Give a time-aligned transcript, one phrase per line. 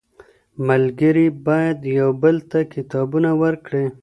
[0.67, 3.85] ملګري بايد يو بل ته کتابونه ورکړي.